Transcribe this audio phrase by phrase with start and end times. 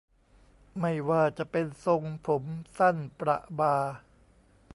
[0.79, 2.43] ไม่ว่าจะเป็นทรงผม
[2.77, 3.75] สั้นประบ่า